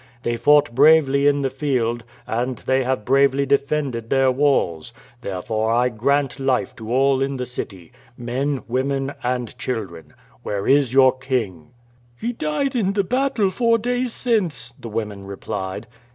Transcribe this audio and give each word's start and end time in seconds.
They 0.23 0.35
fought 0.35 0.73
bravely 0.73 1.27
in 1.27 1.43
the 1.43 1.51
field, 1.51 2.03
and 2.25 2.57
they 2.57 2.83
have 2.83 3.05
bravely 3.05 3.45
defended 3.45 4.09
their 4.09 4.31
walls; 4.31 4.93
therefore 5.21 5.71
I 5.71 5.89
grant 5.89 6.39
life 6.39 6.75
to 6.77 6.91
all 6.91 7.21
in 7.21 7.37
the 7.37 7.45
city 7.45 7.91
men, 8.17 8.63
women, 8.67 9.13
and 9.21 9.55
children. 9.59 10.15
Where 10.41 10.67
is 10.67 10.91
your 10.91 11.15
king?" 11.15 11.69
"He 12.17 12.33
died 12.33 12.75
in 12.75 12.93
the 12.93 13.03
battle 13.03 13.51
four 13.51 13.77
days 13.77 14.11
since," 14.11 14.71
the 14.71 14.89
women 14.89 15.27
replied. 15.27 15.85